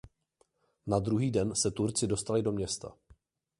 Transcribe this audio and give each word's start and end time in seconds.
Na 0.87 0.99
druhý 0.99 1.31
den 1.31 1.55
se 1.55 1.71
Turci 1.71 2.07
dostali 2.07 2.41
do 2.41 2.51
města. 2.51 2.93